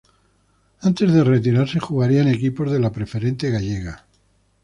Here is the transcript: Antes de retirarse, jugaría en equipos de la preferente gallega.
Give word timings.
Antes 0.81 1.13
de 1.13 1.23
retirarse, 1.23 1.79
jugaría 1.79 2.23
en 2.23 2.29
equipos 2.29 2.71
de 2.71 2.79
la 2.79 2.91
preferente 2.91 3.51
gallega. 3.51 4.07